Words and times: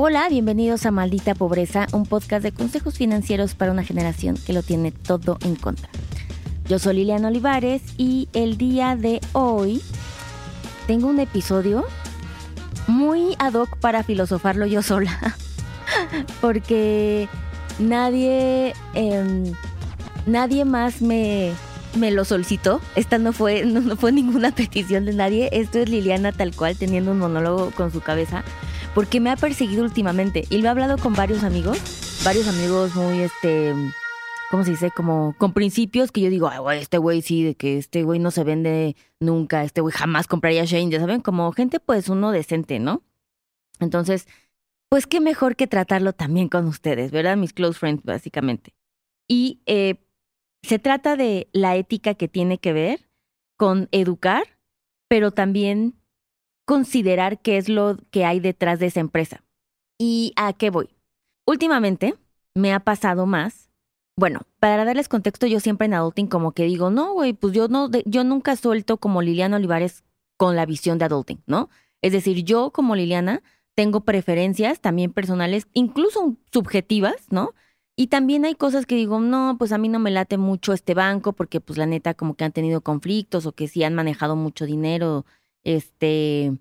Hola, 0.00 0.28
bienvenidos 0.28 0.86
a 0.86 0.92
Maldita 0.92 1.34
Pobreza, 1.34 1.88
un 1.90 2.06
podcast 2.06 2.44
de 2.44 2.52
consejos 2.52 2.96
financieros 2.96 3.56
para 3.56 3.72
una 3.72 3.82
generación 3.82 4.36
que 4.46 4.52
lo 4.52 4.62
tiene 4.62 4.92
todo 4.92 5.38
en 5.44 5.56
contra. 5.56 5.88
Yo 6.68 6.78
soy 6.78 6.94
Liliana 6.94 7.26
Olivares 7.26 7.82
y 7.96 8.28
el 8.32 8.58
día 8.58 8.94
de 8.94 9.20
hoy 9.32 9.82
tengo 10.86 11.08
un 11.08 11.18
episodio 11.18 11.84
muy 12.86 13.34
ad 13.40 13.54
hoc 13.54 13.76
para 13.78 14.04
filosofarlo 14.04 14.66
yo 14.66 14.82
sola, 14.82 15.36
porque 16.40 17.28
nadie, 17.80 18.74
em, 18.94 19.52
nadie 20.26 20.64
más 20.64 21.02
me, 21.02 21.50
me 21.96 22.12
lo 22.12 22.24
solicitó. 22.24 22.80
Esta 22.94 23.18
no 23.18 23.32
fue, 23.32 23.64
no 23.64 23.96
fue 23.96 24.12
ninguna 24.12 24.52
petición 24.54 25.06
de 25.06 25.14
nadie. 25.14 25.48
Esto 25.50 25.80
es 25.80 25.88
Liliana 25.88 26.30
tal 26.30 26.54
cual 26.54 26.76
teniendo 26.76 27.10
un 27.10 27.18
monólogo 27.18 27.72
con 27.72 27.90
su 27.90 28.00
cabeza 28.00 28.44
porque 28.98 29.20
me 29.20 29.30
ha 29.30 29.36
perseguido 29.36 29.84
últimamente 29.84 30.42
y 30.50 30.58
lo 30.58 30.64
he 30.64 30.68
hablado 30.70 30.98
con 30.98 31.14
varios 31.14 31.44
amigos, 31.44 31.78
varios 32.24 32.48
amigos 32.48 32.96
muy, 32.96 33.20
este, 33.20 33.72
¿cómo 34.50 34.64
se 34.64 34.72
dice? 34.72 34.90
Como 34.90 35.36
con 35.38 35.52
principios 35.52 36.10
que 36.10 36.20
yo 36.20 36.30
digo, 36.30 36.48
ay, 36.48 36.80
este 36.80 36.98
güey 36.98 37.22
sí, 37.22 37.44
de 37.44 37.54
que 37.54 37.78
este 37.78 38.02
güey 38.02 38.18
no 38.18 38.32
se 38.32 38.42
vende 38.42 38.96
nunca, 39.20 39.62
este 39.62 39.82
güey 39.82 39.94
jamás 39.94 40.26
compraría 40.26 40.64
Shane, 40.64 40.90
ya 40.90 40.98
saben, 40.98 41.20
como 41.20 41.52
gente 41.52 41.78
pues 41.78 42.08
uno 42.08 42.32
decente, 42.32 42.80
¿no? 42.80 43.04
Entonces, 43.78 44.26
pues 44.88 45.06
qué 45.06 45.20
mejor 45.20 45.54
que 45.54 45.68
tratarlo 45.68 46.12
también 46.12 46.48
con 46.48 46.66
ustedes, 46.66 47.12
¿verdad? 47.12 47.36
Mis 47.36 47.52
close 47.52 47.78
friends, 47.78 48.02
básicamente. 48.02 48.74
Y 49.28 49.60
eh, 49.66 49.94
se 50.64 50.80
trata 50.80 51.14
de 51.14 51.48
la 51.52 51.76
ética 51.76 52.14
que 52.14 52.26
tiene 52.26 52.58
que 52.58 52.72
ver 52.72 53.08
con 53.56 53.88
educar, 53.92 54.58
pero 55.06 55.30
también 55.30 55.97
considerar 56.68 57.40
qué 57.40 57.56
es 57.56 57.70
lo 57.70 57.96
que 58.10 58.26
hay 58.26 58.40
detrás 58.40 58.78
de 58.78 58.86
esa 58.88 59.00
empresa. 59.00 59.42
¿Y 59.98 60.34
a 60.36 60.52
qué 60.52 60.68
voy? 60.68 60.90
Últimamente 61.46 62.14
me 62.54 62.74
ha 62.74 62.80
pasado 62.80 63.24
más. 63.24 63.70
Bueno, 64.18 64.42
para 64.60 64.84
darles 64.84 65.08
contexto, 65.08 65.46
yo 65.46 65.60
siempre 65.60 65.86
en 65.86 65.94
adulting 65.94 66.26
como 66.26 66.52
que 66.52 66.64
digo, 66.64 66.90
no, 66.90 67.14
güey, 67.14 67.32
pues 67.32 67.54
yo 67.54 67.68
no, 67.68 67.88
yo 68.04 68.22
nunca 68.22 68.54
suelto 68.54 68.98
como 68.98 69.22
Liliana 69.22 69.56
Olivares 69.56 70.04
con 70.36 70.56
la 70.56 70.66
visión 70.66 70.98
de 70.98 71.06
adulting, 71.06 71.42
¿no? 71.46 71.70
Es 72.02 72.12
decir, 72.12 72.44
yo 72.44 72.70
como 72.70 72.96
Liliana 72.96 73.42
tengo 73.74 74.02
preferencias 74.02 74.82
también 74.82 75.10
personales, 75.14 75.68
incluso 75.72 76.36
subjetivas, 76.52 77.28
¿no? 77.30 77.54
Y 77.96 78.08
también 78.08 78.44
hay 78.44 78.56
cosas 78.56 78.84
que 78.84 78.94
digo, 78.94 79.20
no, 79.20 79.56
pues 79.58 79.72
a 79.72 79.78
mí 79.78 79.88
no 79.88 80.00
me 80.00 80.10
late 80.10 80.36
mucho 80.36 80.74
este 80.74 80.92
banco 80.92 81.32
porque 81.32 81.62
pues 81.62 81.78
la 81.78 81.86
neta 81.86 82.12
como 82.12 82.34
que 82.34 82.44
han 82.44 82.52
tenido 82.52 82.82
conflictos 82.82 83.46
o 83.46 83.52
que 83.52 83.68
sí 83.68 83.84
han 83.84 83.94
manejado 83.94 84.36
mucho 84.36 84.66
dinero 84.66 85.24
este, 85.76 86.56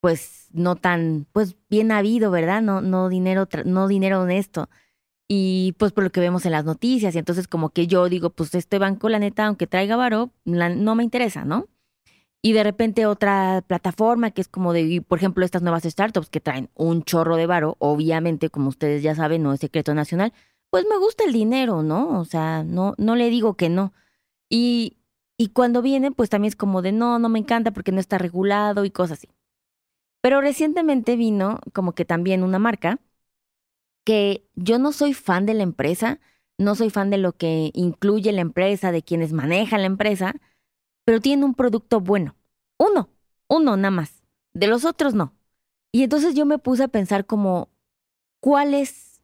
pues 0.00 0.48
no 0.52 0.76
tan, 0.76 1.26
pues 1.32 1.56
bien 1.68 1.90
habido, 1.90 2.30
¿verdad? 2.30 2.62
No, 2.62 2.80
no 2.80 3.08
dinero, 3.08 3.48
no 3.64 3.88
dinero 3.88 4.22
honesto. 4.22 4.68
Y 5.28 5.74
pues 5.78 5.92
por 5.92 6.04
lo 6.04 6.10
que 6.10 6.20
vemos 6.20 6.46
en 6.46 6.52
las 6.52 6.64
noticias, 6.64 7.14
y 7.14 7.18
entonces 7.18 7.48
como 7.48 7.70
que 7.70 7.86
yo 7.86 8.08
digo, 8.08 8.30
pues 8.30 8.54
este 8.54 8.78
banco, 8.78 9.08
la 9.08 9.18
neta, 9.18 9.46
aunque 9.46 9.66
traiga 9.66 9.96
varo, 9.96 10.30
no 10.44 10.94
me 10.94 11.02
interesa, 11.02 11.44
¿no? 11.44 11.68
Y 12.42 12.52
de 12.52 12.62
repente 12.62 13.06
otra 13.06 13.64
plataforma 13.66 14.30
que 14.30 14.42
es 14.42 14.48
como 14.48 14.72
de, 14.72 15.02
por 15.08 15.18
ejemplo, 15.18 15.44
estas 15.44 15.62
nuevas 15.62 15.84
startups 15.84 16.28
que 16.28 16.40
traen 16.40 16.70
un 16.74 17.02
chorro 17.02 17.36
de 17.36 17.46
varo, 17.46 17.76
obviamente, 17.80 18.50
como 18.50 18.68
ustedes 18.68 19.02
ya 19.02 19.14
saben, 19.14 19.42
no 19.42 19.52
es 19.54 19.60
secreto 19.60 19.94
nacional, 19.94 20.32
pues 20.70 20.84
me 20.88 20.98
gusta 20.98 21.24
el 21.24 21.32
dinero, 21.32 21.82
¿no? 21.82 22.20
O 22.20 22.24
sea, 22.26 22.62
no, 22.64 22.94
no 22.98 23.16
le 23.16 23.30
digo 23.30 23.54
que 23.54 23.70
no. 23.70 23.92
Y 24.50 24.98
y 25.44 25.48
cuando 25.48 25.82
vienen, 25.82 26.14
pues 26.14 26.30
también 26.30 26.48
es 26.48 26.56
como 26.56 26.80
de 26.80 26.90
no, 26.90 27.18
no 27.18 27.28
me 27.28 27.38
encanta 27.38 27.70
porque 27.70 27.92
no 27.92 28.00
está 28.00 28.16
regulado 28.16 28.86
y 28.86 28.90
cosas 28.90 29.18
así. 29.18 29.28
Pero 30.22 30.40
recientemente 30.40 31.16
vino 31.16 31.60
como 31.74 31.92
que 31.92 32.06
también 32.06 32.42
una 32.42 32.58
marca 32.58 32.98
que 34.06 34.48
yo 34.54 34.78
no 34.78 34.90
soy 34.90 35.12
fan 35.12 35.44
de 35.44 35.52
la 35.52 35.62
empresa, 35.62 36.18
no 36.56 36.74
soy 36.74 36.88
fan 36.88 37.10
de 37.10 37.18
lo 37.18 37.32
que 37.32 37.72
incluye 37.74 38.32
la 38.32 38.40
empresa, 38.40 38.90
de 38.90 39.02
quienes 39.02 39.34
manejan 39.34 39.82
la 39.82 39.86
empresa, 39.86 40.34
pero 41.04 41.20
tiene 41.20 41.44
un 41.44 41.54
producto 41.54 42.00
bueno. 42.00 42.36
Uno, 42.78 43.10
uno 43.46 43.76
nada 43.76 43.90
más. 43.90 44.24
De 44.54 44.66
los 44.66 44.86
otros 44.86 45.12
no. 45.12 45.34
Y 45.92 46.04
entonces 46.04 46.34
yo 46.34 46.46
me 46.46 46.56
puse 46.56 46.84
a 46.84 46.88
pensar 46.88 47.26
como, 47.26 47.68
¿cuál 48.40 48.72
es, 48.72 49.20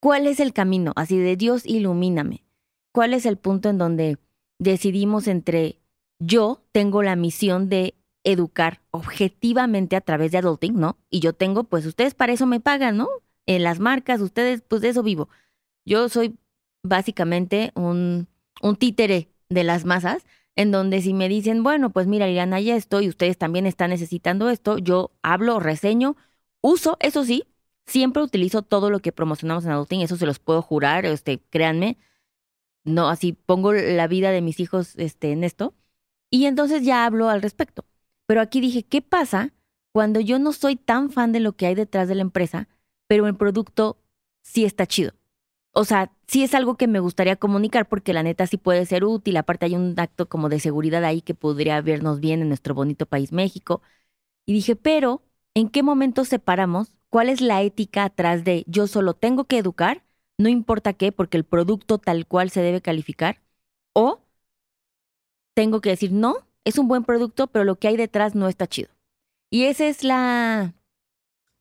cuál 0.00 0.28
es 0.28 0.40
el 0.40 0.54
camino? 0.54 0.94
Así 0.96 1.18
de 1.18 1.36
Dios, 1.36 1.66
ilumíname. 1.66 2.46
¿Cuál 2.90 3.12
es 3.12 3.26
el 3.26 3.36
punto 3.36 3.68
en 3.68 3.76
donde 3.76 4.16
decidimos 4.58 5.26
entre 5.28 5.78
yo 6.18 6.62
tengo 6.72 7.02
la 7.02 7.16
misión 7.16 7.68
de 7.68 7.94
educar 8.24 8.80
objetivamente 8.90 9.96
a 9.96 10.00
través 10.00 10.32
de 10.32 10.38
adulting, 10.38 10.74
¿no? 10.78 10.98
Y 11.10 11.20
yo 11.20 11.32
tengo, 11.32 11.64
pues 11.64 11.86
ustedes 11.86 12.14
para 12.14 12.32
eso 12.32 12.46
me 12.46 12.60
pagan, 12.60 12.96
¿no? 12.96 13.08
En 13.46 13.62
las 13.62 13.78
marcas, 13.80 14.20
ustedes, 14.20 14.62
pues 14.62 14.82
de 14.82 14.90
eso 14.90 15.02
vivo. 15.02 15.28
Yo 15.84 16.08
soy 16.08 16.38
básicamente 16.82 17.72
un, 17.74 18.28
un 18.62 18.76
títere 18.76 19.30
de 19.48 19.64
las 19.64 19.84
masas, 19.84 20.24
en 20.56 20.70
donde 20.72 21.00
si 21.02 21.14
me 21.14 21.28
dicen, 21.28 21.62
bueno, 21.62 21.90
pues 21.90 22.06
mira, 22.06 22.26
Liliana, 22.26 22.60
ya 22.60 22.76
esto 22.76 23.00
y 23.00 23.08
ustedes 23.08 23.38
también 23.38 23.66
están 23.66 23.90
necesitando 23.90 24.50
esto, 24.50 24.78
yo 24.78 25.12
hablo, 25.22 25.60
reseño, 25.60 26.16
uso, 26.60 26.96
eso 27.00 27.24
sí, 27.24 27.44
siempre 27.86 28.22
utilizo 28.22 28.62
todo 28.62 28.90
lo 28.90 28.98
que 29.00 29.12
promocionamos 29.12 29.64
en 29.64 29.70
Adulting, 29.72 30.00
eso 30.02 30.16
se 30.16 30.26
los 30.26 30.38
puedo 30.40 30.60
jurar, 30.62 31.06
este, 31.06 31.40
créanme, 31.50 31.96
no, 32.88 33.08
así 33.08 33.32
pongo 33.32 33.72
la 33.72 34.06
vida 34.08 34.30
de 34.30 34.42
mis 34.42 34.60
hijos 34.60 34.94
este, 34.96 35.32
en 35.32 35.44
esto. 35.44 35.74
Y 36.30 36.46
entonces 36.46 36.82
ya 36.84 37.04
hablo 37.06 37.28
al 37.30 37.42
respecto. 37.42 37.84
Pero 38.26 38.40
aquí 38.40 38.60
dije, 38.60 38.84
¿qué 38.84 39.02
pasa 39.02 39.52
cuando 39.92 40.20
yo 40.20 40.38
no 40.38 40.52
soy 40.52 40.76
tan 40.76 41.10
fan 41.10 41.32
de 41.32 41.40
lo 41.40 41.54
que 41.54 41.66
hay 41.66 41.74
detrás 41.74 42.08
de 42.08 42.14
la 42.14 42.22
empresa, 42.22 42.68
pero 43.06 43.26
el 43.26 43.36
producto 43.36 43.98
sí 44.42 44.64
está 44.64 44.86
chido? 44.86 45.12
O 45.72 45.84
sea, 45.84 46.12
sí 46.26 46.42
es 46.42 46.54
algo 46.54 46.76
que 46.76 46.88
me 46.88 47.00
gustaría 47.00 47.36
comunicar 47.36 47.88
porque 47.88 48.12
la 48.12 48.22
neta 48.22 48.46
sí 48.46 48.56
puede 48.56 48.86
ser 48.86 49.04
útil. 49.04 49.36
Aparte 49.36 49.66
hay 49.66 49.76
un 49.76 49.94
acto 49.98 50.28
como 50.28 50.48
de 50.48 50.60
seguridad 50.60 51.04
ahí 51.04 51.22
que 51.22 51.34
podría 51.34 51.80
vernos 51.82 52.20
bien 52.20 52.42
en 52.42 52.48
nuestro 52.48 52.74
bonito 52.74 53.06
país 53.06 53.32
México. 53.32 53.82
Y 54.46 54.54
dije, 54.54 54.76
pero, 54.76 55.22
¿en 55.54 55.68
qué 55.70 55.82
momento 55.82 56.24
separamos? 56.24 56.92
¿Cuál 57.10 57.28
es 57.30 57.40
la 57.40 57.62
ética 57.62 58.04
atrás 58.04 58.44
de 58.44 58.64
yo 58.66 58.86
solo 58.86 59.14
tengo 59.14 59.44
que 59.46 59.58
educar 59.58 60.04
no 60.38 60.48
importa 60.48 60.92
qué, 60.94 61.12
porque 61.12 61.36
el 61.36 61.44
producto 61.44 61.98
tal 61.98 62.26
cual 62.26 62.50
se 62.50 62.62
debe 62.62 62.80
calificar, 62.80 63.42
o 63.92 64.20
tengo 65.54 65.80
que 65.80 65.90
decir, 65.90 66.12
no, 66.12 66.36
es 66.64 66.78
un 66.78 66.88
buen 66.88 67.04
producto, 67.04 67.48
pero 67.48 67.64
lo 67.64 67.76
que 67.76 67.88
hay 67.88 67.96
detrás 67.96 68.34
no 68.34 68.48
está 68.48 68.66
chido. 68.66 68.90
Y 69.50 69.64
esa 69.64 69.86
es 69.88 70.04
la, 70.04 70.74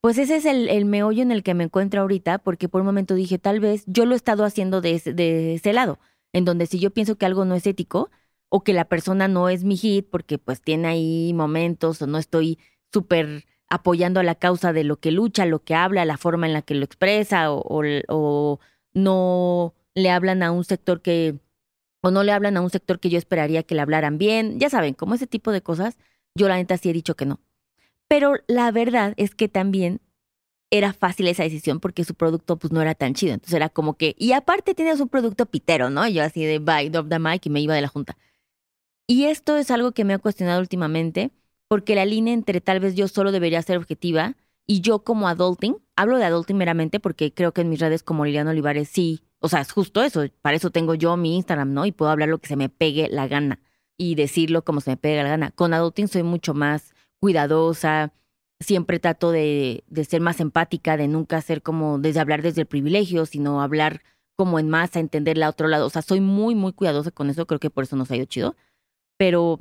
pues 0.01 0.17
ese 0.17 0.37
es 0.37 0.45
el, 0.45 0.85
meollo 0.85 1.23
en 1.23 1.31
el 1.31 1.43
que 1.43 1.53
me 1.53 1.63
encuentro 1.65 2.01
ahorita, 2.01 2.39
porque 2.39 2.69
por 2.69 2.81
un 2.81 2.87
momento 2.87 3.15
dije, 3.15 3.39
tal 3.39 3.59
vez 3.59 3.83
yo 3.87 4.05
lo 4.05 4.13
he 4.13 4.17
estado 4.17 4.45
haciendo 4.45 4.81
de 4.81 4.95
ese, 4.95 5.13
de 5.13 5.55
ese 5.55 5.73
lado, 5.73 5.99
en 6.33 6.45
donde 6.45 6.67
si 6.67 6.79
yo 6.79 6.91
pienso 6.91 7.17
que 7.17 7.25
algo 7.25 7.45
no 7.45 7.55
es 7.55 7.65
ético, 7.67 8.11
o 8.49 8.63
que 8.63 8.73
la 8.73 8.85
persona 8.85 9.27
no 9.27 9.49
es 9.49 9.63
mi 9.63 9.75
hit, 9.77 10.07
porque 10.09 10.37
pues 10.37 10.61
tiene 10.61 10.87
ahí 10.87 11.33
momentos, 11.33 12.01
o 12.01 12.07
no 12.07 12.17
estoy 12.19 12.59
súper 12.93 13.45
apoyando 13.69 14.19
a 14.19 14.23
la 14.23 14.35
causa 14.35 14.73
de 14.73 14.83
lo 14.83 14.97
que 14.99 15.11
lucha, 15.11 15.45
lo 15.45 15.63
que 15.63 15.75
habla, 15.75 16.05
la 16.05 16.17
forma 16.17 16.47
en 16.47 16.53
la 16.53 16.61
que 16.61 16.75
lo 16.75 16.85
expresa 16.85 17.51
o, 17.51 18.59
no 18.93 19.73
le 19.93 20.09
hablan 20.09 20.41
a 20.43 20.51
un 20.51 20.63
sector 20.63 21.01
que 21.01 21.35
o 22.01 22.11
no 22.11 22.23
le 22.23 22.31
hablan 22.31 22.57
a 22.57 22.61
un 22.61 22.69
sector 22.69 22.99
que 22.99 23.09
yo 23.09 23.17
esperaría 23.17 23.63
que 23.63 23.75
le 23.75 23.81
hablaran 23.81 24.17
bien, 24.17 24.59
ya 24.59 24.69
saben, 24.69 24.93
como 24.93 25.15
ese 25.15 25.27
tipo 25.27 25.51
de 25.51 25.61
cosas, 25.61 25.97
yo 26.35 26.47
la 26.47 26.55
neta 26.55 26.77
sí 26.77 26.89
he 26.89 26.93
dicho 26.93 27.15
que 27.15 27.25
no. 27.25 27.39
Pero 28.07 28.35
la 28.47 28.71
verdad 28.71 29.13
es 29.17 29.35
que 29.35 29.49
también 29.49 29.99
era 30.69 30.93
fácil 30.93 31.27
esa 31.27 31.43
decisión 31.43 31.79
porque 31.79 32.03
su 32.03 32.15
producto 32.15 32.57
pues 32.57 32.71
no 32.71 32.81
era 32.81 32.95
tan 32.95 33.13
chido, 33.13 33.33
entonces 33.33 33.55
era 33.55 33.69
como 33.69 33.95
que 33.95 34.15
y 34.17 34.33
aparte 34.33 34.75
tiene 34.75 34.95
su 34.97 35.07
producto 35.07 35.45
pitero, 35.45 35.89
¿no? 35.89 36.07
yo 36.07 36.23
así 36.23 36.45
de 36.45 36.59
bye, 36.59 36.89
drop 36.89 37.09
the 37.09 37.19
mic 37.19 37.45
y 37.45 37.49
me 37.49 37.61
iba 37.61 37.75
de 37.75 37.81
la 37.81 37.87
junta. 37.87 38.17
Y 39.07 39.25
esto 39.25 39.57
es 39.57 39.71
algo 39.71 39.93
que 39.93 40.03
me 40.03 40.13
ha 40.13 40.19
cuestionado 40.19 40.59
últimamente 40.59 41.31
porque 41.67 41.95
la 41.95 42.05
línea 42.05 42.33
entre 42.33 42.61
tal 42.61 42.79
vez 42.79 42.95
yo 42.95 43.07
solo 43.07 43.31
debería 43.31 43.61
ser 43.61 43.77
objetiva 43.77 44.35
y 44.65 44.81
yo 44.81 44.99
como 44.99 45.27
adulting, 45.27 45.77
hablo 45.95 46.17
de 46.17 46.25
adulting 46.25 46.57
meramente 46.57 46.99
porque 46.99 47.33
creo 47.33 47.53
que 47.53 47.61
en 47.61 47.69
mis 47.69 47.79
redes 47.79 48.03
como 48.03 48.25
Liliana 48.25 48.51
Olivares 48.51 48.89
sí, 48.89 49.21
o 49.39 49.49
sea, 49.49 49.61
es 49.61 49.71
justo 49.71 50.03
eso, 50.03 50.25
para 50.41 50.57
eso 50.57 50.71
tengo 50.71 50.95
yo 50.95 51.15
mi 51.17 51.35
Instagram, 51.35 51.73
¿no? 51.73 51.85
Y 51.85 51.91
puedo 51.91 52.11
hablar 52.11 52.29
lo 52.29 52.39
que 52.39 52.47
se 52.47 52.55
me 52.55 52.69
pegue 52.69 53.07
la 53.09 53.27
gana 53.27 53.59
y 53.97 54.15
decirlo 54.15 54.63
como 54.63 54.81
se 54.81 54.91
me 54.91 54.97
pegue 54.97 55.23
la 55.23 55.29
gana. 55.29 55.51
Con 55.51 55.73
adulting 55.73 56.07
soy 56.07 56.23
mucho 56.23 56.53
más 56.53 56.93
cuidadosa, 57.19 58.13
siempre 58.59 58.99
trato 58.99 59.31
de, 59.31 59.83
ser 60.07 60.21
más 60.21 60.39
empática, 60.39 60.97
de 60.97 61.07
nunca 61.07 61.41
ser 61.41 61.61
como 61.61 61.99
desde 61.99 62.19
hablar 62.19 62.41
desde 62.41 62.61
el 62.61 62.67
privilegio, 62.67 63.25
sino 63.25 63.61
hablar 63.61 64.01
como 64.35 64.59
en 64.59 64.69
masa, 64.69 64.99
entender 64.99 65.37
la 65.37 65.49
otro 65.49 65.67
lado. 65.67 65.87
O 65.87 65.89
sea, 65.89 66.01
soy 66.01 66.21
muy, 66.21 66.55
muy 66.55 66.73
cuidadosa 66.73 67.11
con 67.11 67.29
eso, 67.29 67.47
creo 67.47 67.59
que 67.59 67.69
por 67.69 67.83
eso 67.85 67.95
nos 67.95 68.11
ha 68.11 68.15
ido 68.17 68.25
chido. 68.25 68.55
Pero 69.17 69.59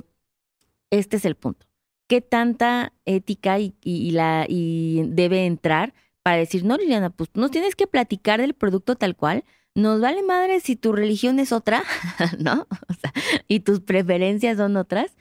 este 0.91 1.17
es 1.17 1.25
el 1.25 1.35
punto 1.35 1.66
qué 2.07 2.21
tanta 2.21 2.93
ética 3.05 3.59
y, 3.59 4.11
la, 4.11 4.45
y 4.47 5.03
debe 5.07 5.45
entrar 5.45 5.93
para 6.23 6.37
decir, 6.37 6.65
no, 6.65 6.77
Liliana, 6.77 7.09
pues 7.09 7.29
nos 7.35 7.51
tienes 7.51 7.75
que 7.75 7.87
platicar 7.87 8.41
del 8.41 8.53
producto 8.53 8.95
tal 8.95 9.15
cual. 9.15 9.43
Nos 9.75 10.01
vale 10.01 10.23
madre 10.23 10.59
si 10.59 10.75
tu 10.75 10.91
religión 10.91 11.39
es 11.39 11.51
otra, 11.51 11.83
¿no? 12.39 12.67
O 12.89 12.93
sea, 12.93 13.13
y 13.47 13.59
tus 13.59 13.81
preferencias 13.81 14.57
son 14.57 14.75
otras, 14.75 15.15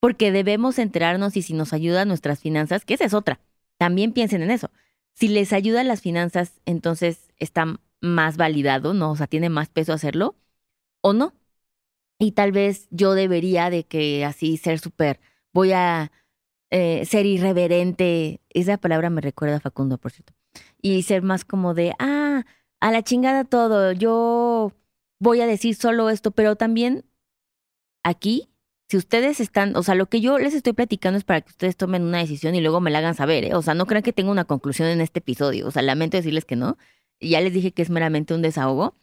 porque 0.00 0.30
debemos 0.30 0.78
enterarnos 0.78 1.36
y 1.36 1.42
si 1.42 1.54
nos 1.54 1.72
ayuda 1.72 2.04
nuestras 2.04 2.40
finanzas, 2.40 2.84
que 2.84 2.94
esa 2.94 3.04
es 3.04 3.14
otra. 3.14 3.40
También 3.78 4.12
piensen 4.12 4.42
en 4.42 4.50
eso. 4.50 4.70
si 5.14 5.28
les 5.28 5.52
ayuda 5.52 5.84
las 5.84 6.02
finanzas, 6.02 6.60
entonces 6.66 7.32
está 7.38 7.80
más 8.00 8.36
validado, 8.36 8.94
¿no? 8.94 9.12
O 9.12 9.16
sea, 9.16 9.26
tiene 9.26 9.48
más 9.48 9.68
peso 9.70 9.92
hacerlo 9.92 10.36
o 11.00 11.12
no. 11.12 11.34
Y 12.18 12.32
tal 12.32 12.52
vez 12.52 12.88
yo 12.90 13.14
debería 13.14 13.70
de 13.70 13.84
que 13.84 14.24
así 14.24 14.56
ser 14.56 14.78
súper, 14.78 15.20
voy 15.52 15.72
a 15.72 16.12
eh, 16.76 17.04
ser 17.06 17.24
irreverente. 17.24 18.40
Esa 18.50 18.78
palabra 18.78 19.08
me 19.08 19.20
recuerda 19.20 19.58
a 19.58 19.60
Facundo, 19.60 19.96
por 19.96 20.10
cierto. 20.10 20.32
Y 20.82 21.04
ser 21.04 21.22
más 21.22 21.44
como 21.44 21.72
de, 21.72 21.94
ah, 22.00 22.44
a 22.80 22.90
la 22.90 23.02
chingada 23.04 23.44
todo, 23.44 23.92
yo 23.92 24.72
voy 25.20 25.40
a 25.40 25.46
decir 25.46 25.76
solo 25.76 26.10
esto, 26.10 26.32
pero 26.32 26.56
también 26.56 27.04
aquí, 28.02 28.50
si 28.88 28.96
ustedes 28.96 29.38
están, 29.38 29.76
o 29.76 29.84
sea, 29.84 29.94
lo 29.94 30.06
que 30.06 30.20
yo 30.20 30.36
les 30.38 30.52
estoy 30.52 30.72
platicando 30.72 31.16
es 31.16 31.22
para 31.22 31.42
que 31.42 31.50
ustedes 31.50 31.76
tomen 31.76 32.02
una 32.02 32.18
decisión 32.18 32.56
y 32.56 32.60
luego 32.60 32.80
me 32.80 32.90
la 32.90 32.98
hagan 32.98 33.14
saber, 33.14 33.44
¿eh? 33.44 33.54
O 33.54 33.62
sea, 33.62 33.74
no 33.74 33.86
crean 33.86 34.02
que 34.02 34.12
tengo 34.12 34.32
una 34.32 34.44
conclusión 34.44 34.88
en 34.88 35.00
este 35.00 35.20
episodio, 35.20 35.68
o 35.68 35.70
sea, 35.70 35.82
lamento 35.82 36.16
decirles 36.16 36.44
que 36.44 36.56
no, 36.56 36.76
ya 37.20 37.40
les 37.40 37.52
dije 37.52 37.70
que 37.70 37.82
es 37.82 37.90
meramente 37.90 38.34
un 38.34 38.42
desahogo. 38.42 38.96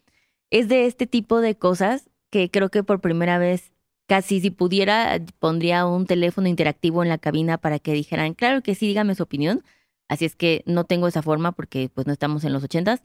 Es 0.50 0.68
de 0.68 0.88
este 0.88 1.08
tipo 1.08 1.40
de 1.40 1.56
cosas 1.56 2.10
que 2.30 2.52
creo 2.52 2.70
que 2.70 2.84
por 2.84 3.00
primera 3.00 3.38
vez, 3.38 3.72
casi 4.12 4.42
si 4.42 4.52
pudiera, 4.52 5.24
pondría 5.40 5.86
un 5.86 6.06
teléfono 6.06 6.50
interactivo 6.50 7.02
en 7.02 7.08
la 7.08 7.18
cabina 7.18 7.58
para 7.58 7.80
que 7.80 7.94
dijeran, 7.94 8.34
claro 8.34 8.62
que 8.62 8.76
sí, 8.76 8.88
dígame 8.88 9.16
su 9.16 9.24
opinión. 9.24 9.64
Así 10.10 10.26
es 10.26 10.36
que 10.36 10.64
no 10.66 10.84
tengo 10.84 11.08
esa 11.08 11.22
forma 11.22 11.54
porque 11.54 11.88
pues 11.88 12.08
no 12.08 12.12
estamos 12.12 12.44
en 12.44 12.52
los 12.52 12.62
ochentas, 12.62 13.02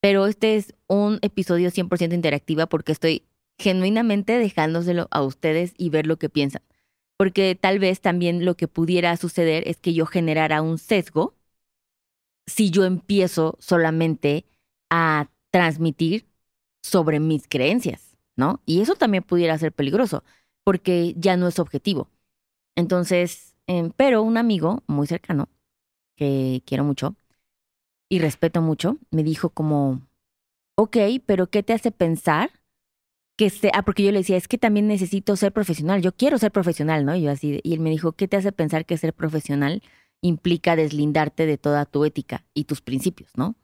pero 0.00 0.28
este 0.28 0.54
es 0.54 0.72
un 0.86 1.18
episodio 1.22 1.72
100% 1.72 2.14
interactiva 2.14 2.66
porque 2.66 2.92
estoy 2.92 3.24
genuinamente 3.58 4.38
dejándoselo 4.38 5.08
a 5.10 5.22
ustedes 5.22 5.74
y 5.78 5.90
ver 5.90 6.06
lo 6.06 6.16
que 6.16 6.28
piensan. 6.28 6.62
Porque 7.16 7.56
tal 7.60 7.80
vez 7.80 8.00
también 8.00 8.44
lo 8.44 8.56
que 8.56 8.68
pudiera 8.68 9.16
suceder 9.16 9.66
es 9.66 9.78
que 9.78 9.94
yo 9.94 10.06
generara 10.06 10.62
un 10.62 10.78
sesgo 10.78 11.34
si 12.46 12.70
yo 12.70 12.84
empiezo 12.84 13.56
solamente 13.58 14.44
a 14.90 15.28
transmitir 15.50 16.28
sobre 16.84 17.18
mis 17.18 17.48
creencias, 17.48 18.05
¿no? 18.36 18.62
Y 18.66 18.80
eso 18.80 18.94
también 18.94 19.22
pudiera 19.22 19.58
ser 19.58 19.72
peligroso 19.72 20.24
porque 20.64 21.14
ya 21.16 21.36
no 21.36 21.48
es 21.48 21.58
objetivo. 21.58 22.10
Entonces, 22.76 23.56
em, 23.66 23.92
pero 23.96 24.22
un 24.22 24.36
amigo 24.38 24.82
muy 24.86 25.06
cercano, 25.06 25.48
que 26.16 26.62
quiero 26.66 26.84
mucho 26.84 27.16
y 28.08 28.18
respeto 28.20 28.62
mucho, 28.62 28.98
me 29.10 29.22
dijo 29.24 29.50
como, 29.50 30.02
ok, 30.76 30.96
pero 31.26 31.48
¿qué 31.48 31.62
te 31.62 31.72
hace 31.72 31.90
pensar 31.92 32.50
que 33.36 33.50
sea, 33.50 33.72
ah, 33.74 33.82
porque 33.82 34.02
yo 34.02 34.12
le 34.12 34.18
decía, 34.18 34.36
es 34.36 34.48
que 34.48 34.58
también 34.58 34.88
necesito 34.88 35.36
ser 35.36 35.52
profesional, 35.52 36.02
yo 36.02 36.12
quiero 36.12 36.38
ser 36.38 36.52
profesional, 36.52 37.04
¿no? 37.04 37.14
Y 37.14 37.22
yo 37.22 37.30
así, 37.30 37.60
y 37.62 37.74
él 37.74 37.80
me 37.80 37.90
dijo, 37.90 38.12
¿qué 38.12 38.28
te 38.28 38.36
hace 38.36 38.52
pensar 38.52 38.86
que 38.86 38.96
ser 38.96 39.12
profesional 39.14 39.82
implica 40.22 40.76
deslindarte 40.76 41.46
de 41.46 41.58
toda 41.58 41.84
tu 41.84 42.04
ética 42.04 42.44
y 42.54 42.64
tus 42.64 42.80
principios, 42.80 43.30
¿no? 43.36 43.54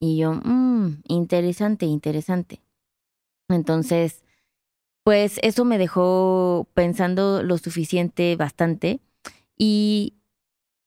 Y 0.00 0.18
yo, 0.18 0.34
mmm, 0.34 1.02
interesante, 1.08 1.86
interesante. 1.86 2.60
Entonces, 3.54 4.24
pues 5.04 5.38
eso 5.42 5.64
me 5.64 5.78
dejó 5.78 6.68
pensando 6.74 7.42
lo 7.42 7.58
suficiente 7.58 8.36
bastante. 8.36 9.00
Y 9.56 10.14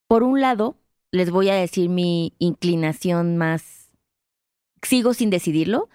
por 0.08 0.24
un 0.24 0.42
lado, 0.42 0.78
les 1.12 1.30
voy 1.32 1.50
a 1.50 1.56
decir 1.56 1.90
mi 1.90 2.34
inclinación 2.40 3.38
más, 3.38 3.92
sigo 4.82 5.14
sin 5.14 5.30
decidirlo, 5.30 5.90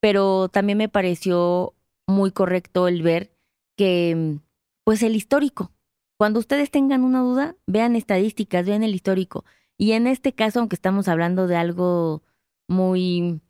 pero 0.00 0.48
también 0.48 0.78
me 0.78 0.88
pareció 0.88 1.74
muy 2.06 2.32
correcto 2.32 2.88
el 2.88 3.02
ver 3.02 3.32
que, 3.76 4.38
pues 4.84 5.02
el 5.02 5.14
histórico, 5.14 5.72
cuando 6.18 6.40
ustedes 6.40 6.70
tengan 6.70 7.02
una 7.04 7.20
duda, 7.20 7.56
vean 7.66 7.96
estadísticas, 7.96 8.64
vean 8.66 8.82
el 8.82 8.94
histórico. 8.94 9.44
Y 9.76 9.92
en 9.92 10.06
este 10.06 10.32
caso, 10.32 10.60
aunque 10.60 10.76
estamos 10.76 11.08
hablando 11.08 11.46
de 11.46 11.56
algo 11.56 12.22
muy, 12.68 13.40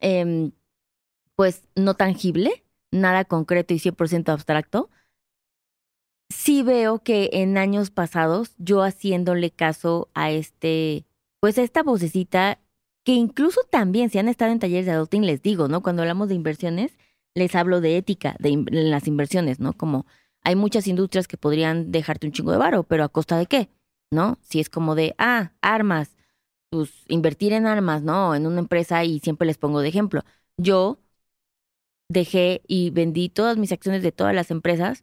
em, 0.00 0.52
pues 1.40 1.62
no 1.74 1.94
tangible, 1.94 2.66
nada 2.90 3.24
concreto 3.24 3.72
y 3.72 3.78
100% 3.78 4.28
abstracto, 4.28 4.90
sí 6.28 6.62
veo 6.62 6.98
que 6.98 7.30
en 7.32 7.56
años 7.56 7.90
pasados, 7.90 8.52
yo 8.58 8.82
haciéndole 8.82 9.50
caso 9.50 10.10
a 10.12 10.30
este, 10.30 11.06
pues 11.40 11.56
a 11.56 11.62
esta 11.62 11.82
vocecita 11.82 12.60
que 13.04 13.12
incluso 13.14 13.62
también 13.70 14.10
si 14.10 14.18
han 14.18 14.28
estado 14.28 14.52
en 14.52 14.58
talleres 14.58 14.84
de 14.84 14.92
adulting, 14.92 15.24
les 15.24 15.40
digo, 15.40 15.66
¿no? 15.66 15.82
Cuando 15.82 16.02
hablamos 16.02 16.28
de 16.28 16.34
inversiones, 16.34 16.98
les 17.34 17.54
hablo 17.54 17.80
de 17.80 17.96
ética 17.96 18.36
de 18.38 18.62
las 18.70 19.08
inversiones, 19.08 19.60
¿no? 19.60 19.72
Como 19.72 20.04
hay 20.42 20.56
muchas 20.56 20.86
industrias 20.88 21.26
que 21.26 21.38
podrían 21.38 21.90
dejarte 21.90 22.26
un 22.26 22.34
chingo 22.34 22.52
de 22.52 22.58
varo, 22.58 22.82
pero 22.82 23.02
¿a 23.02 23.08
costa 23.08 23.38
de 23.38 23.46
qué? 23.46 23.70
¿No? 24.10 24.36
Si 24.42 24.60
es 24.60 24.68
como 24.68 24.94
de, 24.94 25.14
ah, 25.16 25.52
armas, 25.62 26.18
pues 26.68 26.90
invertir 27.08 27.54
en 27.54 27.66
armas, 27.66 28.02
¿no? 28.02 28.34
En 28.34 28.46
una 28.46 28.58
empresa 28.58 29.04
y 29.04 29.20
siempre 29.20 29.46
les 29.46 29.56
pongo 29.56 29.80
de 29.80 29.88
ejemplo. 29.88 30.22
Yo 30.58 30.98
dejé 32.10 32.60
y 32.66 32.90
vendí 32.90 33.30
todas 33.30 33.56
mis 33.56 33.72
acciones 33.72 34.02
de 34.02 34.12
todas 34.12 34.34
las 34.34 34.50
empresas 34.50 35.02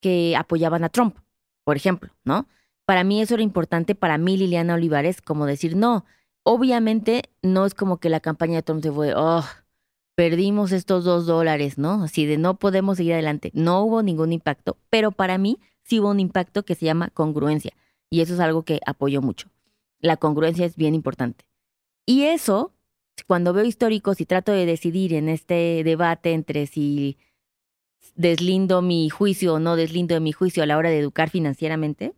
que 0.00 0.36
apoyaban 0.36 0.84
a 0.84 0.88
Trump, 0.88 1.16
por 1.64 1.76
ejemplo, 1.76 2.12
¿no? 2.24 2.46
Para 2.86 3.02
mí 3.02 3.20
eso 3.20 3.34
era 3.34 3.42
importante, 3.42 3.94
para 3.94 4.18
mí 4.18 4.36
Liliana 4.36 4.74
Olivares, 4.74 5.20
como 5.20 5.46
decir, 5.46 5.76
no, 5.76 6.04
Obviamente 6.44 7.22
no 7.42 7.66
es 7.66 7.74
como 7.74 7.98
que 7.98 8.08
la 8.08 8.20
campaña 8.20 8.56
de 8.56 8.62
Trump 8.62 8.82
se 8.82 8.90
fue, 8.90 9.14
oh, 9.14 9.44
perdimos 10.16 10.72
estos 10.72 11.04
dos 11.04 11.26
dólares, 11.26 11.78
¿no? 11.78 12.02
Así 12.02 12.26
de 12.26 12.36
no 12.36 12.58
podemos 12.58 12.96
seguir 12.96 13.12
adelante. 13.12 13.52
No 13.54 13.82
hubo 13.84 14.02
ningún 14.02 14.32
impacto, 14.32 14.76
pero 14.90 15.12
para 15.12 15.38
mí 15.38 15.60
sí 15.84 16.00
hubo 16.00 16.10
un 16.10 16.20
impacto 16.20 16.64
que 16.64 16.74
se 16.74 16.86
llama 16.86 17.10
congruencia. 17.10 17.72
Y 18.10 18.22
eso 18.22 18.34
es 18.34 18.40
algo 18.40 18.64
que 18.64 18.80
apoyo 18.86 19.22
mucho. 19.22 19.48
La 20.00 20.16
congruencia 20.16 20.66
es 20.66 20.74
bien 20.76 20.94
importante. 20.94 21.44
Y 22.06 22.24
eso, 22.24 22.72
cuando 23.26 23.52
veo 23.52 23.64
históricos 23.64 24.20
y 24.20 24.26
trato 24.26 24.52
de 24.52 24.66
decidir 24.66 25.14
en 25.14 25.28
este 25.28 25.82
debate 25.84 26.32
entre 26.32 26.66
si 26.66 27.18
deslindo 28.14 28.82
mi 28.82 29.08
juicio 29.08 29.54
o 29.54 29.58
no 29.58 29.76
deslindo 29.76 30.20
mi 30.20 30.32
juicio 30.32 30.62
a 30.62 30.66
la 30.66 30.76
hora 30.76 30.90
de 30.90 30.98
educar 30.98 31.30
financieramente, 31.30 32.14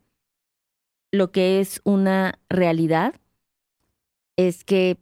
lo 1.11 1.31
que 1.31 1.59
es 1.59 1.81
una 1.83 2.39
realidad 2.49 3.15
es 4.37 4.63
que, 4.63 4.97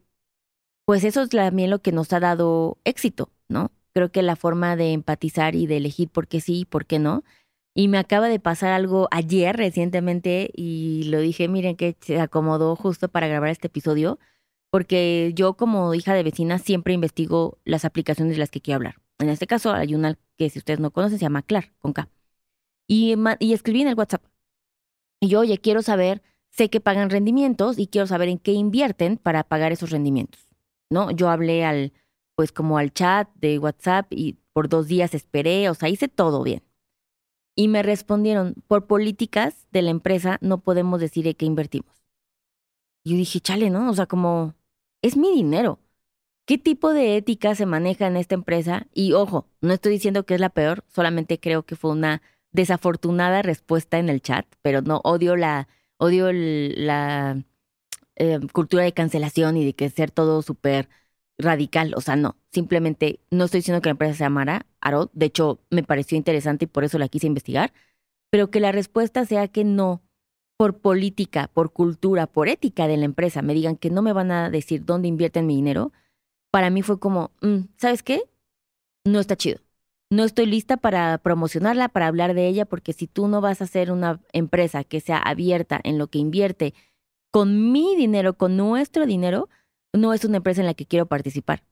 pues 0.86 1.04
eso 1.04 1.24
es 1.24 1.30
también 1.30 1.70
lo 1.70 1.82
que 1.82 1.92
nos 1.92 2.14
ha 2.14 2.20
dado 2.20 2.78
éxito, 2.84 3.30
¿no? 3.48 3.72
Creo 3.94 4.12
que 4.12 4.22
la 4.22 4.36
forma 4.36 4.76
de 4.76 4.92
empatizar 4.92 5.56
y 5.56 5.68
de 5.68 5.78
elegir 5.78 6.10
por 6.10 6.28
qué 6.28 6.42
sí 6.42 6.62
y 6.62 6.66
por 6.66 6.86
qué 6.86 7.00
no. 7.00 7.24
Y 7.76 7.88
me 7.88 7.98
acaba 7.98 8.28
de 8.28 8.40
pasar 8.40 8.72
algo 8.72 9.08
ayer 9.12 9.56
recientemente 9.56 10.52
y 10.54 11.06
lo 11.06 11.20
dije, 11.20 11.48
miren 11.48 11.76
que 11.76 11.98
se 12.02 12.20
acomodó 12.20 12.76
justo 12.76 13.10
para 13.10 13.28
grabar 13.28 13.50
este 13.50 13.68
episodio, 13.68 14.20
porque 14.74 15.34
yo 15.36 15.54
como 15.54 15.94
hija 15.94 16.16
de 16.16 16.24
vecina 16.24 16.58
siempre 16.58 16.96
investigo 16.96 17.60
las 17.64 17.86
aplicaciones 17.86 18.34
de 18.34 18.40
las 18.40 18.50
que 18.50 18.60
quiero 18.60 18.78
hablar. 18.78 18.96
En 19.20 19.30
este 19.30 19.46
caso 19.46 19.72
hay 19.72 19.94
una 19.94 20.18
que 20.36 20.50
si 20.50 20.58
ustedes 20.58 20.80
no 20.80 20.90
conocen 20.90 21.20
se 21.20 21.22
llama 21.22 21.44
Clar, 21.44 21.72
con 21.78 21.94
K. 21.94 22.10
Y, 22.88 23.14
escribí 23.54 23.84
en 23.84 23.90
el 23.90 23.94
WhatsApp. 23.94 24.24
Y 25.22 25.28
yo, 25.28 25.42
oye, 25.42 25.60
quiero 25.60 25.84
saber 25.84 26.24
sé 26.50 26.72
que 26.72 26.82
pagan 26.82 27.12
rendimientos 27.12 27.78
y 27.78 27.86
quiero 27.86 28.08
saber 28.08 28.30
en 28.30 28.40
qué 28.40 28.54
invierten 28.54 29.18
para 29.18 29.44
pagar 29.44 29.72
esos 29.72 29.92
rendimientos. 29.92 30.50
¿No? 30.90 31.12
Yo 31.12 31.30
hablé 31.30 31.64
al, 31.66 31.94
pues 32.34 32.52
como 32.52 32.80
al 32.80 32.92
chat 32.92 33.30
de 33.36 33.60
WhatsApp 33.60 34.08
y 34.10 34.40
por 34.54 34.70
dos 34.70 34.88
días 34.88 35.14
esperé, 35.14 35.70
o 35.70 35.76
sea, 35.76 35.88
hice 35.88 36.08
todo 36.08 36.42
bien. 36.42 36.64
Y 37.56 37.68
me 37.68 37.84
respondieron, 37.84 38.56
por 38.66 38.88
políticas 38.88 39.68
de 39.70 39.84
la 39.84 39.92
empresa 39.92 40.40
no 40.42 40.62
podemos 40.62 41.00
decir 41.00 41.28
en 41.28 41.36
qué 41.36 41.46
invertimos. 41.46 42.04
Y 43.04 43.12
yo 43.12 43.18
dije, 43.18 43.40
chale, 43.40 43.70
¿no? 43.70 43.92
O 43.92 43.94
sea, 43.94 44.08
como, 44.08 44.56
es 45.04 45.18
mi 45.18 45.32
dinero. 45.36 45.80
¿Qué 46.46 46.58
tipo 46.58 46.94
de 46.94 47.18
ética 47.18 47.56
se 47.56 47.66
maneja 47.68 48.08
en 48.08 48.18
esta 48.18 48.36
empresa? 48.36 48.88
Y 48.94 49.14
ojo, 49.14 49.48
no 49.62 49.74
estoy 49.74 49.94
diciendo 49.94 50.26
que 50.26 50.36
es 50.36 50.42
la 50.42 50.50
peor, 50.50 50.84
solamente 50.90 51.40
creo 51.40 51.64
que 51.64 51.76
fue 51.76 51.92
una 51.92 52.22
desafortunada 52.52 53.42
respuesta 53.44 54.00
en 54.00 54.10
el 54.10 54.22
chat, 54.22 54.46
pero 54.62 54.82
no 54.82 55.02
odio 55.04 55.36
la 55.36 55.68
odio 55.98 56.32
la 56.34 57.44
eh, 58.16 58.40
cultura 58.52 58.84
de 58.84 58.94
cancelación 58.94 59.58
y 59.58 59.66
de 59.66 59.74
que 59.74 59.90
ser 59.90 60.12
todo 60.12 60.42
súper 60.42 60.90
radical. 61.38 61.94
O 61.96 62.02
sea, 62.02 62.16
no, 62.16 62.38
simplemente 62.52 63.20
no 63.32 63.46
estoy 63.46 63.60
diciendo 63.60 63.82
que 63.82 63.90
la 63.90 63.92
empresa 63.92 64.16
se 64.16 64.24
llamara 64.24 64.66
Arod. 64.82 65.10
De 65.14 65.28
hecho, 65.28 65.60
me 65.70 65.84
pareció 65.84 66.18
interesante 66.18 66.66
y 66.66 66.68
por 66.68 66.84
eso 66.84 66.98
la 67.00 67.10
quise 67.10 67.28
investigar. 67.28 67.74
Pero 68.30 68.52
que 68.52 68.60
la 68.60 68.72
respuesta 68.72 69.26
sea 69.26 69.48
que 69.48 69.64
no, 69.64 70.02
por 70.58 70.78
política, 70.78 71.50
por 71.54 71.72
cultura, 71.72 72.28
por 72.28 72.48
ética 72.48 72.88
de 72.88 72.98
la 72.98 73.06
empresa, 73.06 73.42
me 73.42 73.54
digan 73.54 73.76
que 73.76 73.90
no 73.90 74.02
me 74.02 74.14
van 74.14 74.32
a 74.32 74.50
decir 74.50 74.86
dónde 74.86 75.08
invierten 75.08 75.48
mi 75.48 75.56
dinero, 75.56 75.92
para 76.52 76.70
mí 76.70 76.82
fue 76.82 77.00
como, 77.00 77.32
mm, 77.42 77.60
¿sabes 77.78 78.04
qué? 78.04 78.24
No 79.06 79.20
está 79.20 79.36
chido 79.36 79.60
no 80.14 80.24
estoy 80.24 80.46
lista 80.46 80.78
para 80.78 81.18
promocionarla, 81.18 81.90
para 81.90 82.08
hablar 82.08 82.34
de 82.34 82.48
ella, 82.48 82.66
porque 82.66 82.94
si 82.94 83.08
tú 83.08 83.28
no 83.28 83.42
vas 83.42 83.62
a 83.62 83.68
ser 83.68 83.92
una 83.92 84.22
empresa 84.32 84.84
que 84.84 85.02
sea 85.02 85.18
abierta 85.18 85.80
en 85.84 85.98
lo 85.98 86.08
que 86.08 86.20
invierte 86.20 86.74
con 87.32 87.72
mi 87.72 87.96
dinero, 87.96 88.36
con 88.36 88.56
nuestro 88.56 89.06
dinero, 89.06 89.50
no 89.92 90.14
es 90.14 90.24
una 90.24 90.38
empresa 90.38 90.62
en 90.62 90.68
la 90.68 90.76
que 90.76 90.86
quiero 90.86 91.08
participar. 91.08 91.64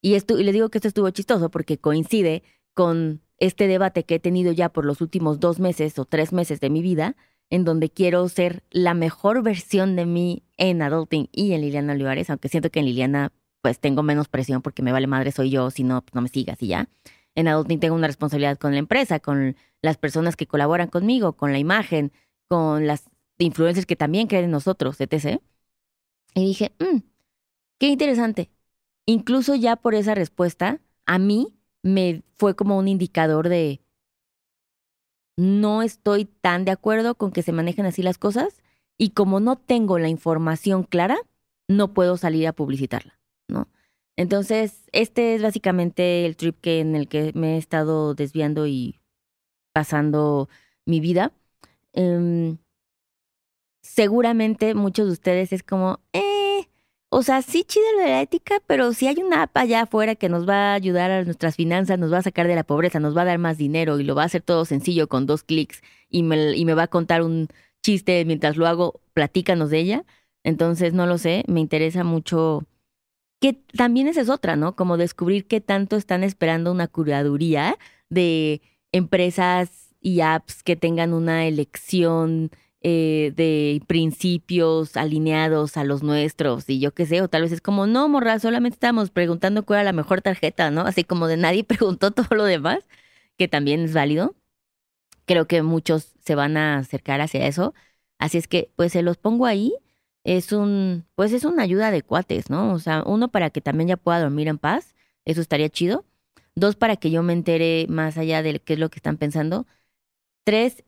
Y, 0.00 0.14
esto, 0.14 0.38
y 0.38 0.44
les 0.44 0.52
digo 0.52 0.68
que 0.68 0.78
esto 0.78 0.88
estuvo 0.88 1.10
chistoso 1.10 1.50
porque 1.50 1.78
coincide 1.78 2.42
con 2.74 3.22
este 3.38 3.66
debate 3.66 4.04
que 4.04 4.16
he 4.16 4.20
tenido 4.20 4.52
ya 4.52 4.68
por 4.68 4.84
los 4.84 5.00
últimos 5.00 5.40
dos 5.40 5.58
meses 5.58 5.98
o 5.98 6.04
tres 6.04 6.32
meses 6.32 6.60
de 6.60 6.70
mi 6.70 6.82
vida, 6.82 7.16
en 7.50 7.64
donde 7.64 7.90
quiero 7.90 8.28
ser 8.28 8.62
la 8.70 8.94
mejor 8.94 9.42
versión 9.42 9.96
de 9.96 10.06
mí 10.06 10.42
en 10.56 10.82
Adulting 10.82 11.28
y 11.32 11.52
en 11.52 11.62
Liliana 11.62 11.94
Olivares, 11.94 12.30
aunque 12.30 12.48
siento 12.48 12.70
que 12.70 12.80
en 12.80 12.86
Liliana 12.86 13.32
pues 13.60 13.80
tengo 13.80 14.02
menos 14.02 14.28
presión 14.28 14.62
porque 14.62 14.82
me 14.82 14.92
vale 14.92 15.06
madre 15.06 15.32
soy 15.32 15.50
yo, 15.50 15.70
si 15.70 15.82
no, 15.82 16.02
pues 16.02 16.14
no 16.14 16.20
me 16.20 16.28
sigas 16.28 16.62
y 16.62 16.68
ya. 16.68 16.88
En 17.34 17.48
Adulting 17.48 17.80
tengo 17.80 17.94
una 17.94 18.06
responsabilidad 18.06 18.58
con 18.58 18.72
la 18.72 18.78
empresa, 18.78 19.20
con 19.20 19.56
las 19.82 19.96
personas 19.96 20.36
que 20.36 20.46
colaboran 20.46 20.88
conmigo, 20.88 21.34
con 21.34 21.52
la 21.52 21.58
imagen, 21.58 22.12
con 22.48 22.86
las 22.86 23.04
influencers 23.38 23.86
que 23.86 23.96
también 23.96 24.26
creen 24.26 24.46
en 24.46 24.50
nosotros, 24.50 25.00
etc. 25.00 25.40
Y 26.34 26.44
dije, 26.44 26.72
mmm, 26.78 26.98
qué 27.78 27.88
interesante. 27.88 28.50
Incluso 29.06 29.54
ya 29.54 29.76
por 29.76 29.94
esa 29.94 30.14
respuesta, 30.14 30.80
a 31.06 31.18
mí 31.18 31.54
me 31.82 32.22
fue 32.36 32.54
como 32.54 32.78
un 32.78 32.88
indicador 32.88 33.48
de 33.48 33.80
no 35.38 35.82
estoy 35.82 36.24
tan 36.24 36.64
de 36.64 36.72
acuerdo 36.72 37.14
con 37.14 37.30
que 37.30 37.44
se 37.44 37.52
manejen 37.52 37.86
así 37.86 38.02
las 38.02 38.18
cosas 38.18 38.60
y 38.98 39.10
como 39.10 39.38
no 39.38 39.56
tengo 39.56 40.00
la 40.00 40.08
información 40.08 40.82
clara, 40.82 41.16
no 41.68 41.94
puedo 41.94 42.16
salir 42.16 42.48
a 42.48 42.52
publicitarla, 42.52 43.20
¿no? 43.48 43.68
Entonces, 44.16 44.82
este 44.90 45.36
es 45.36 45.42
básicamente 45.42 46.26
el 46.26 46.36
trip 46.36 46.60
que 46.60 46.80
en 46.80 46.96
el 46.96 47.06
que 47.06 47.30
me 47.36 47.54
he 47.54 47.58
estado 47.58 48.14
desviando 48.14 48.66
y 48.66 48.98
pasando 49.72 50.48
mi 50.84 50.98
vida. 50.98 51.30
Em, 51.92 52.58
seguramente 53.80 54.74
muchos 54.74 55.06
de 55.06 55.12
ustedes 55.12 55.52
es 55.52 55.62
como, 55.62 56.00
eh, 56.12 56.27
o 57.10 57.22
sea, 57.22 57.42
sí 57.42 57.64
chido 57.64 57.86
de 57.98 58.08
la 58.08 58.22
ética, 58.22 58.60
pero 58.66 58.92
si 58.92 59.06
hay 59.06 59.16
una 59.22 59.42
app 59.44 59.56
allá 59.56 59.82
afuera 59.82 60.14
que 60.14 60.28
nos 60.28 60.48
va 60.48 60.72
a 60.72 60.74
ayudar 60.74 61.10
a 61.10 61.24
nuestras 61.24 61.56
finanzas, 61.56 61.98
nos 61.98 62.12
va 62.12 62.18
a 62.18 62.22
sacar 62.22 62.46
de 62.46 62.54
la 62.54 62.64
pobreza, 62.64 63.00
nos 63.00 63.16
va 63.16 63.22
a 63.22 63.24
dar 63.26 63.38
más 63.38 63.56
dinero 63.58 63.98
y 63.98 64.04
lo 64.04 64.14
va 64.14 64.22
a 64.22 64.26
hacer 64.26 64.42
todo 64.42 64.64
sencillo 64.64 65.08
con 65.08 65.26
dos 65.26 65.42
clics 65.42 65.82
y 66.10 66.22
me, 66.22 66.56
y 66.56 66.64
me 66.64 66.74
va 66.74 66.84
a 66.84 66.88
contar 66.88 67.22
un 67.22 67.48
chiste 67.82 68.24
mientras 68.24 68.56
lo 68.56 68.66
hago, 68.66 69.00
platícanos 69.14 69.70
de 69.70 69.78
ella. 69.78 70.04
Entonces, 70.44 70.92
no 70.92 71.06
lo 71.06 71.18
sé, 71.18 71.44
me 71.48 71.60
interesa 71.60 72.04
mucho 72.04 72.64
que 73.40 73.54
también 73.54 74.08
esa 74.08 74.20
es 74.20 74.28
otra, 74.28 74.56
¿no? 74.56 74.76
Como 74.76 74.96
descubrir 74.96 75.46
qué 75.46 75.60
tanto 75.60 75.96
están 75.96 76.24
esperando 76.24 76.72
una 76.72 76.88
curaduría 76.88 77.78
de 78.10 78.62
empresas 78.92 79.94
y 80.00 80.20
apps 80.20 80.62
que 80.62 80.76
tengan 80.76 81.12
una 81.12 81.46
elección 81.46 82.50
eh, 82.82 83.32
de 83.36 83.82
principios 83.86 84.96
alineados 84.96 85.76
a 85.76 85.84
los 85.84 86.02
nuestros 86.02 86.68
y 86.70 86.80
yo 86.80 86.92
qué 86.94 87.06
sé, 87.06 87.22
o 87.22 87.28
tal 87.28 87.42
vez 87.42 87.52
es 87.52 87.60
como, 87.60 87.86
no, 87.86 88.08
morra, 88.08 88.38
solamente 88.38 88.76
estamos 88.76 89.10
preguntando 89.10 89.64
cuál 89.64 89.80
era 89.80 89.84
la 89.86 89.92
mejor 89.92 90.22
tarjeta, 90.22 90.70
¿no? 90.70 90.82
Así 90.82 91.04
como 91.04 91.26
de 91.28 91.36
nadie 91.36 91.64
preguntó 91.64 92.10
todo 92.12 92.36
lo 92.36 92.44
demás, 92.44 92.86
que 93.36 93.48
también 93.48 93.80
es 93.82 93.94
válido. 93.94 94.36
Creo 95.26 95.46
que 95.46 95.62
muchos 95.62 96.14
se 96.24 96.34
van 96.34 96.56
a 96.56 96.78
acercar 96.78 97.20
hacia 97.20 97.46
eso. 97.46 97.74
Así 98.18 98.38
es 98.38 98.48
que, 98.48 98.70
pues 98.76 98.92
se 98.92 99.02
los 99.02 99.18
pongo 99.18 99.46
ahí. 99.46 99.74
Es 100.24 100.52
un, 100.52 101.06
pues 101.14 101.32
es 101.32 101.44
una 101.44 101.62
ayuda 101.62 101.90
de 101.90 102.02
cuates, 102.02 102.50
¿no? 102.50 102.72
O 102.74 102.78
sea, 102.78 103.02
uno 103.06 103.28
para 103.30 103.50
que 103.50 103.60
también 103.60 103.88
ya 103.88 103.96
pueda 103.96 104.20
dormir 104.20 104.48
en 104.48 104.58
paz, 104.58 104.94
eso 105.24 105.40
estaría 105.40 105.68
chido. 105.70 106.04
Dos, 106.54 106.76
para 106.76 106.96
que 106.96 107.10
yo 107.10 107.22
me 107.22 107.32
entere 107.34 107.86
más 107.88 108.18
allá 108.18 108.42
de 108.42 108.60
qué 108.60 108.74
es 108.74 108.78
lo 108.78 108.90
que 108.90 108.98
están 108.98 109.16
pensando. 109.18 109.66
Tres, 110.44 110.84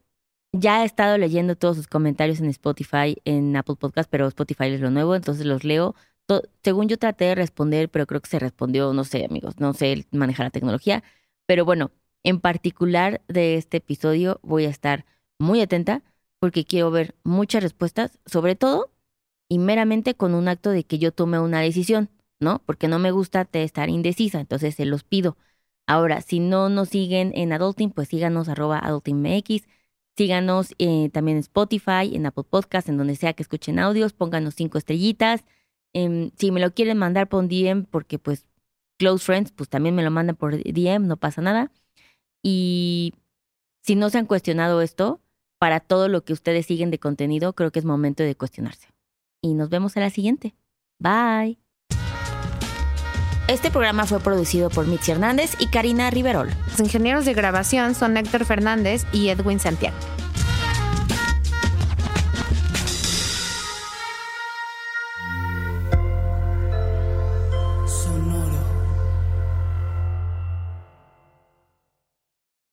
ya 0.53 0.83
he 0.83 0.87
estado 0.87 1.19
leyendo 1.19 1.57
todos 1.57 1.77
sus 1.77 1.87
comentarios 1.89 2.41
en 2.41 2.47
Spotify, 2.47 3.17
en 3.25 3.57
Apple 3.57 3.77
Podcast, 3.77 4.11
pero 4.11 4.27
Spotify 4.29 4.65
es 4.67 4.81
lo 4.81 4.91
nuevo, 4.91 5.15
entonces 5.15 5.47
los 5.47 5.65
leo. 5.65 5.95
según 6.63 6.89
yo 6.89 6.99
traté 6.99 7.27
de 7.27 7.35
responder, 7.35 7.89
pero 7.91 8.07
creo 8.07 8.21
que 8.21 8.31
se 8.31 8.39
respondió, 8.39 8.93
no 8.93 9.05
sé, 9.05 9.25
amigos, 9.25 9.59
no 9.61 9.75
sé 9.75 10.07
manejar 10.13 10.47
la 10.47 10.51
tecnología. 10.51 11.03
Pero 11.47 11.65
bueno, 11.65 11.91
en 12.25 12.41
particular 12.41 13.23
de 13.29 13.57
este 13.57 13.79
episodio 13.79 14.41
voy 14.43 14.67
a 14.67 14.71
estar 14.71 15.07
muy 15.39 15.61
atenta 15.61 16.03
porque 16.39 16.65
quiero 16.65 16.91
ver 16.91 17.15
muchas 17.25 17.63
respuestas, 17.63 18.19
sobre 18.27 18.57
todo 18.57 18.91
y 19.49 19.59
meramente 19.59 20.15
con 20.15 20.35
un 20.35 20.49
acto 20.49 20.71
de 20.71 20.85
que 20.85 20.99
yo 20.99 21.13
tome 21.13 21.39
una 21.41 21.61
decisión, 21.61 22.11
¿no? 22.41 22.63
Porque 22.67 22.89
no 22.89 22.99
me 22.99 23.11
gusta 23.11 23.49
estar 23.53 23.91
indecisa, 23.91 24.41
entonces 24.41 24.77
se 24.77 24.85
los 24.87 25.05
pido. 25.05 25.37
Ahora, 25.87 26.21
si 26.23 26.41
no 26.41 26.69
nos 26.69 26.89
siguen 26.91 27.33
en 27.35 27.53
Adulting, 27.53 27.91
pues 27.91 28.09
síganos 28.09 28.49
arroba 28.49 28.79
adultingmx 28.79 29.67
Síganos 30.21 30.75
eh, 30.79 31.09
también 31.15 31.39
en 31.39 31.41
Spotify, 31.41 32.15
en 32.15 32.27
Apple 32.27 32.45
Podcast, 32.45 32.91
en 32.91 32.99
donde 32.99 33.17
sea 33.17 33.33
que 33.33 33.43
escuchen 33.43 33.79
audios, 33.79 34.13
pónganos 34.13 34.55
cinco 34.55 34.77
estrellitas. 34.77 35.47
Em, 35.95 36.31
si 36.37 36.51
me 36.51 36.61
lo 36.61 36.75
quieren 36.75 36.99
mandar 36.99 37.27
por 37.27 37.43
un 37.43 37.49
DM, 37.49 37.87
porque 37.87 38.19
pues 38.19 38.45
close 38.99 39.25
friends, 39.25 39.51
pues 39.51 39.71
también 39.71 39.95
me 39.95 40.03
lo 40.03 40.11
mandan 40.11 40.37
por 40.37 40.63
DM, 40.63 41.07
no 41.07 41.17
pasa 41.17 41.41
nada. 41.41 41.73
Y 42.43 43.15
si 43.83 43.95
no 43.95 44.11
se 44.11 44.19
han 44.19 44.27
cuestionado 44.27 44.83
esto, 44.83 45.23
para 45.59 45.81
todo 45.81 46.07
lo 46.09 46.23
que 46.23 46.35
ustedes 46.35 46.67
siguen 46.67 46.91
de 46.91 46.99
contenido, 46.99 47.55
creo 47.55 47.73
que 47.73 47.79
es 47.79 47.87
momento 47.87 48.23
de 48.23 48.37
cuestionarse. 48.37 48.89
Y 49.41 49.55
nos 49.55 49.71
vemos 49.71 49.97
en 49.97 50.03
la 50.03 50.11
siguiente. 50.11 50.55
Bye. 50.99 51.70
Este 53.51 53.73
programa 53.73 54.07
fue 54.07 54.21
producido 54.21 54.71
por 54.71 54.87
Mitzi 54.87 55.11
Hernández 55.11 55.57
y 55.59 55.67
Karina 55.67 56.09
Riverol. 56.09 56.51
Los 56.71 56.79
ingenieros 56.79 57.25
de 57.25 57.35
grabación 57.35 57.97
son 57.97 58.17
Héctor 58.17 58.45
Fernández 58.45 59.07
y 59.13 59.31
Edwin 59.31 59.59
Santiago. 59.59 59.97